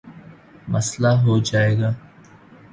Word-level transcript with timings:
مسلہ 0.67 1.11
ہو 1.23 1.33
جائے 1.47 1.73
گا۔ 1.79 1.89